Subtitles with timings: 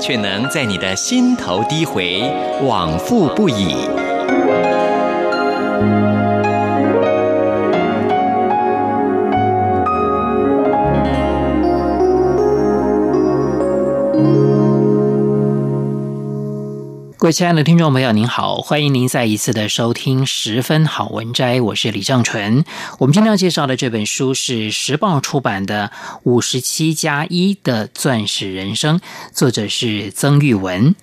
[0.00, 2.22] 却能在你的心头低回，
[2.62, 3.88] 往复不已。
[17.24, 22.66] 各位亲爱的听众朋友，您好，欢迎您再一次的收听《十分好文摘》，我是李正纯。
[22.98, 25.90] 我们今天要介绍的这本书是时报出版的
[26.24, 28.98] 《五十七加一的钻石人生》，
[29.32, 30.94] 作者是曾玉文。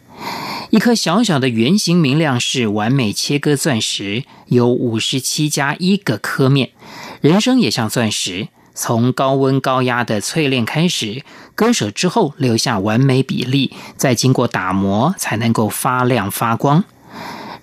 [0.69, 6.69] 一颗小小的圆形明亮是完美切割钻石，有五十七加一个刻面。
[7.21, 8.49] 人生也像钻石。
[8.81, 16.83] 从高温高压的淬炼开始，割舍之后留下完美比例，再经过打磨才能够发亮发光。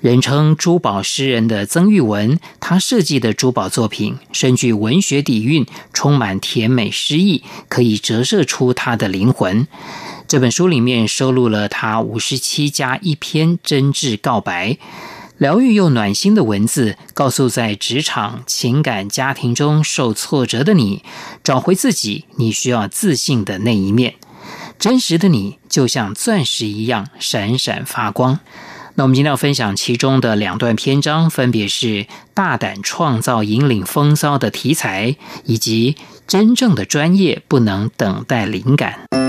[0.00, 9.66] 人称珠宝诗人的曾玉文，他设计的珠宝作品深具文学底蕴，充满甜美诗意，可以折射出他的灵魂。
[10.28, 14.78] 这本书里面收录了他五十七加一篇真挚告白。
[15.38, 21.04] 疗愈又暖心的文字，告诉在职场、情感、家庭中受挫折的你，
[21.44, 24.16] 找回自己，你需要自信的那一面。
[24.80, 28.40] 真实的你就像钻石一样闪闪发光。
[28.96, 35.94] 那我们今天要分享其中的两段篇章，分别是大胆创造引领风骚的题材，以及
[36.26, 39.27] 真正的专业不能等待灵感。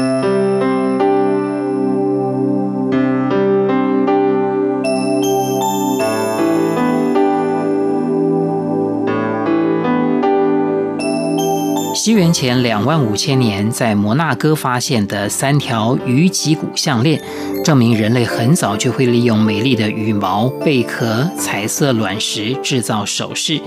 [12.01, 17.21] 西元前两万五千年，在摩纳哥发现的三条鱼脊骨项链，
[17.61, 23.59] 证明人类很早就会利用美丽的羽毛、贝壳、彩色卵石制造首饰。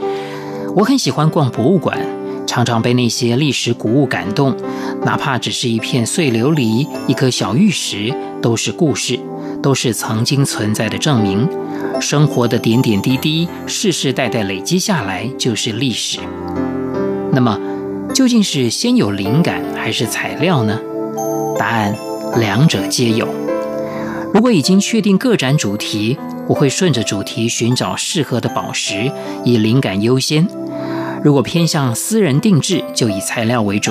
[0.75, 2.01] 我很喜欢逛博物馆，
[2.47, 4.57] 常常被那些历史古物感动，
[5.05, 9.21] 哪怕只是一片碎琉璃、一颗小玉石，都是故事，
[9.63, 11.47] 都是曾经存在的证明。
[12.01, 16.19] 生活的点点滴滴，世世代代累积下来，就是历史。
[17.35, 17.59] 那么，
[18.15, 20.79] 究竟是先有灵感还是材料呢？
[21.59, 21.97] 答案，
[22.37, 23.27] 两者皆有。
[24.35, 29.11] 如果已经确定个展主题，我会顺着主题寻找适合的宝石，
[29.45, 30.47] 以灵感优先。
[31.25, 33.91] 如果偏向私人定制，就以材料为主。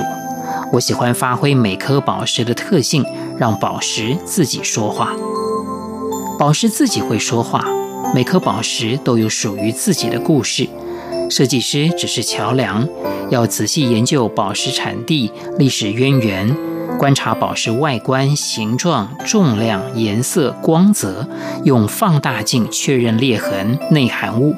[0.72, 3.04] 我喜欢发挥每颗宝石的特性，
[3.36, 5.12] 让宝石自己说话。
[6.38, 7.64] 宝石自己会说话，
[8.14, 10.68] 每颗宝石都有属于自己的故事。
[11.30, 12.86] 设计师只是桥梁，
[13.30, 16.56] 要仔细研究宝石产地、历史渊源，
[16.98, 21.26] 观察宝石外观、形状、重量、颜色、光泽，
[21.64, 24.54] 用放大镜确认裂痕、内含物。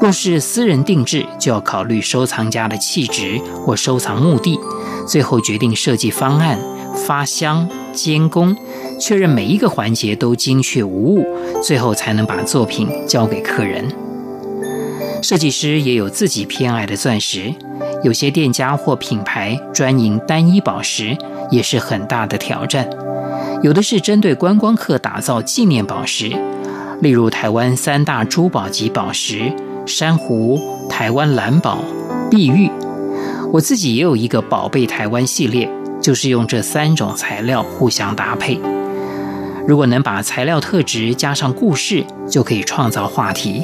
[0.00, 4.56] 若是私人定制，就要考虑收藏家的气质或收藏目的，
[5.04, 6.56] 最后决定设计方案、
[6.94, 8.56] 发箱、监工，
[9.00, 11.26] 确认每一个环节都精确无误，
[11.60, 13.84] 最后才能把作品交给客人。
[15.22, 17.52] 设计师也有自己偏爱的钻石，
[18.02, 21.16] 有些店家或品牌专营单一宝石，
[21.50, 22.88] 也是很大的挑战。
[23.62, 26.30] 有的是针对观光客打造纪念宝石，
[27.00, 29.52] 例如台湾三大珠宝级宝石——
[29.86, 31.78] 珊瑚、台湾蓝宝、
[32.30, 32.70] 碧玉。
[33.52, 35.68] 我自己也有一个宝贝台湾系列，
[36.00, 38.60] 就是用这三种材料互相搭配。
[39.66, 43.62] 如果能把材料特质加上故事，就可以创造话题。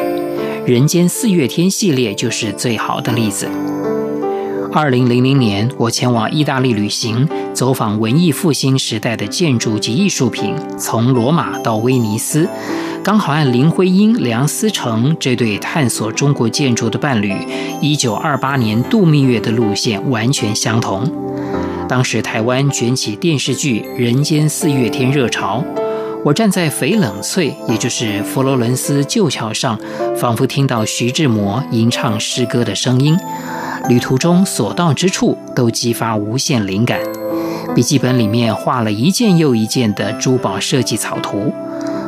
[0.67, 3.47] 人间四月天系列就是最好的例子。
[4.73, 12.49] 二零零零年，我前往意大利旅行，走访文艺复兴时代的建筑及艺术品，从罗马到威尼斯，
[13.03, 17.35] 刚好按林徽因、梁思成这对探索中国建筑的伴侣，
[17.83, 21.07] 一九二八年度蜜月的路线完全相同。
[21.87, 25.63] 当时台湾卷起电视剧《人间四月天》热潮。
[26.25, 29.79] 我站在翡冷翠，也就是佛罗伦斯旧桥上，
[30.17, 33.15] 仿佛听到徐志摩吟唱诗歌的声音。
[33.91, 36.99] 旅途中所到之处都激发无限灵感。
[37.75, 41.53] 笔记本里面画了一件又一件的珠宝设计草图。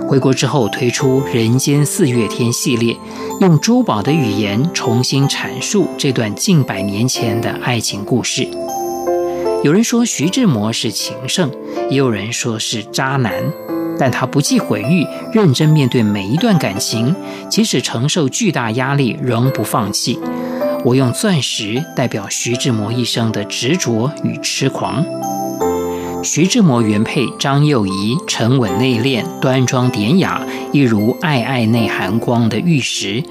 [0.09, 2.97] 回国之后推出《人间四月天》系列，
[3.43, 8.49] 用珠宝的语言重新阐述这段近百年前的爱情故事。
[9.63, 11.51] 有人说徐志摩是情圣，
[11.91, 13.33] 也有人说是渣男。
[13.99, 17.15] 但他不计毁誉，认真面对每一段感情，
[17.49, 20.19] 即使承受巨大压力，仍不放弃。
[20.85, 25.05] 我用钻石代表徐志摩一生的执着与痴狂。
[26.27, 33.23] 徐志摩原配张幼仪沉稳内敛、端庄典雅，一如暧暧内含光的玉石。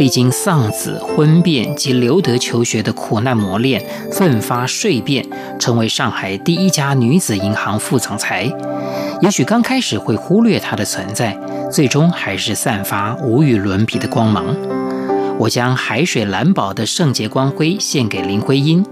[0.00, 3.80] 历经丧子、婚变及留德求学的苦难磨练，
[4.10, 5.24] 奋发蜕变，
[5.60, 8.50] 成为上海第一家女子银行副总裁。
[9.22, 11.38] 也许刚开始会忽略她的存在，
[11.70, 14.44] 最终还是散发无与伦比的光芒。
[15.38, 18.84] 我将海水蓝宝的圣洁光辉献给林徽因。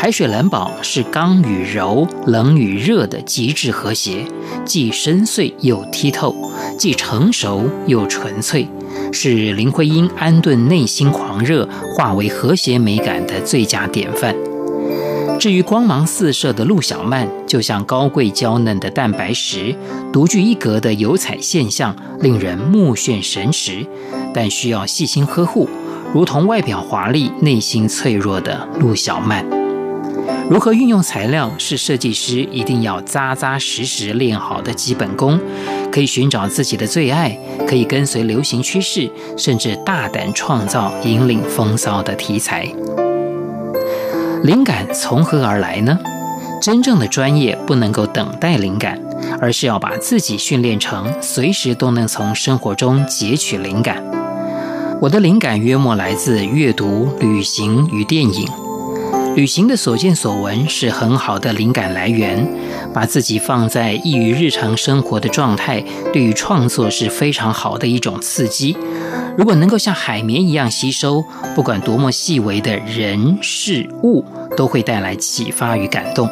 [0.00, 4.24] 海水蓝宝是刚与柔、冷与热的极致和谐，
[4.64, 6.32] 既深邃又剔透，
[6.78, 8.68] 既成熟又纯粹，
[9.12, 14.36] 是林徽因安顿内心狂热、化为和谐美感的最佳典范。
[15.40, 19.74] 至于光芒四射的陆小曼，就像高贵娇嫩的蛋白石，
[20.12, 23.84] 独具一格的油彩现象，令人目眩神驰，
[24.32, 25.68] 但需要细心呵护，
[26.14, 29.57] 如同外表华丽、内心脆弱的陆小曼。
[30.50, 35.38] 如何运用材料，是设计师一定要扎扎实实练好的基本功。
[35.92, 42.66] 可以寻找自己的最爱，可以跟随流行趋势，甚至大胆创造引领风骚的题材。
[44.42, 45.98] 灵感从何而来呢？
[46.62, 48.98] 真正的专业不能够等待灵感，
[49.40, 54.02] 而是要把自己训练成随时都能从生活中截取灵感。
[55.00, 58.48] 我的灵感约莫来自阅读、旅行与电影。
[59.38, 62.44] 旅行的所见所闻是很好的灵感来源，
[62.92, 65.80] 把自己放在异于日常生活的状态，
[66.12, 68.76] 对于创作是非常好的一种刺激。
[69.36, 71.24] 如果能够像海绵一样吸收，
[71.54, 74.24] 不管多么细微的人事物，
[74.56, 76.28] 都会带来启发与感动。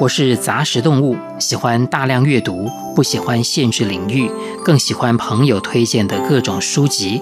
[0.00, 4.30] 我是杂食动物，喜欢大量阅读，不喜欢限制领域，
[4.64, 7.20] 更喜欢朋友推荐的各种书籍。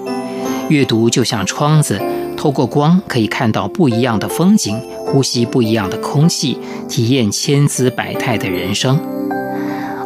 [0.69, 2.01] 阅读就像窗子，
[2.35, 6.57] 透过光可以看到不一样的风景，呼吸不一样的空气，
[6.89, 8.99] 体验千姿百态的人生。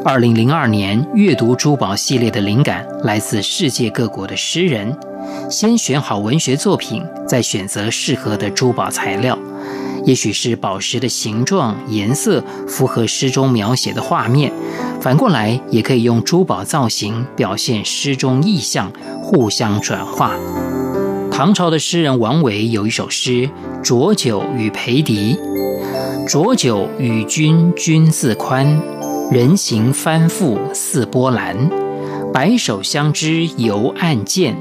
[0.04, 4.96] 二零零二年，阅读珠宝系列的灵感来自世界各国的诗人。
[5.50, 9.38] 先选好文学作品，再选择适合的珠宝材料。
[10.10, 14.52] 也许是宝石的形状、颜色符合诗中描写的画面，
[15.00, 18.92] 反过来也可以用珠宝造型表现诗中意象，
[19.22, 20.34] 互相转化。
[21.32, 23.48] 唐朝的诗人王维有一首诗
[23.84, 25.36] 《浊酒与裴迪》：
[26.28, 28.82] 浊酒与君君自宽。
[29.30, 31.70] 人行翻覆似波澜，
[32.34, 34.58] 白首相知犹暗箭，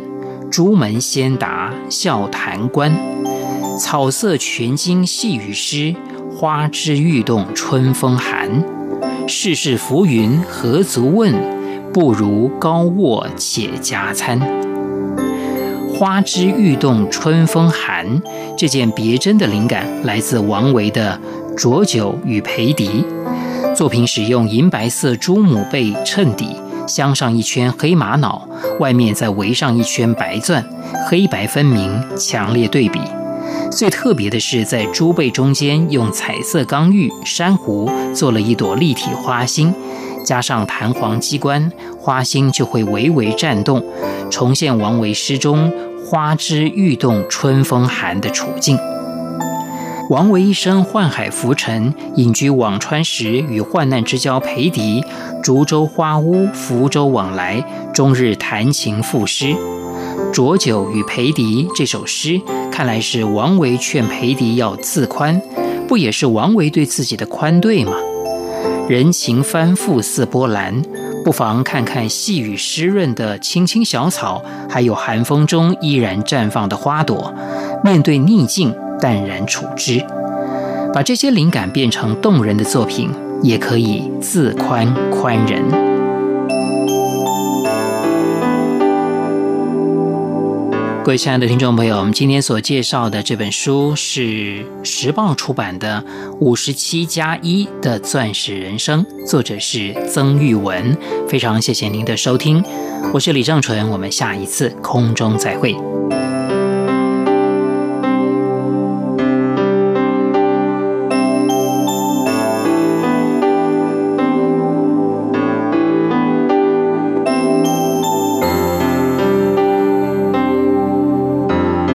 [0.50, 2.93] 朱门先达笑谈官。
[3.78, 5.94] 草色群经细雨湿，
[6.34, 8.50] 花枝欲动春风寒。
[9.28, 11.32] 世事浮云何足问，
[11.92, 14.40] 不如高卧且加餐。
[15.94, 18.20] 花枝欲动春风寒，
[18.56, 21.19] 这件别针的灵感来自王维的
[21.54, 23.04] 《浊酒与裴迪》。
[23.75, 26.56] 作品使用银白色猪母贝衬底，
[26.88, 28.48] 镶上一圈黑玛瑙，
[28.80, 30.64] 外面再围上一圈白钻，
[31.08, 33.00] 黑白分明，强烈对比。
[33.71, 39.73] 最特别的是，在猪贝中间用彩色刚玉、珊瑚做了一朵立体花心，
[40.25, 43.85] 加上弹簧机关，花心就会微微颤动，
[44.31, 45.73] 重现王维诗中
[46.05, 48.78] “花枝欲动春风寒”的处境。
[50.11, 55.05] 王维一生宦海浮沉，隐居辋川时，与患难之交裴迪
[55.43, 57.62] 竹舟花屋，福州往来，
[57.93, 59.47] 终日弹琴赋诗。
[60.32, 65.40] 《浊酒与裴迪》这首诗，看来是王维劝裴迪要自宽，
[65.87, 67.92] 不也是王维对自己的宽对吗？
[68.88, 70.82] 人情翻覆似波澜，
[71.25, 77.35] 不妨看看细雨湿润的青青小草，还有寒风中依然绽放的花朵，
[77.82, 78.75] 面对逆境。
[79.00, 80.04] 淡然处之，
[80.92, 83.08] 把这些灵感变成动人的作品，
[83.44, 85.88] 也可以自宽宽人。
[91.05, 96.05] 各位亲爱的听众朋友，我们今天所介绍的这本书是时报出版的
[96.38, 100.97] 《五十七加一的钻石人生》，作者是曾玉文。
[101.26, 102.62] 非常谢谢您的收听，
[103.14, 105.75] 我是李正淳，我们下一次空中再会。